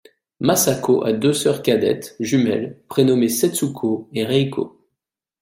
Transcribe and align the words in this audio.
Masako 0.39 1.03
a 1.05 1.13
deux 1.13 1.31
sœurs 1.31 1.61
cadettes, 1.61 2.15
jumelles, 2.19 2.79
prénommées 2.87 3.29
Setsuko 3.29 4.09
et 4.15 4.25
Reiko. 4.25 4.81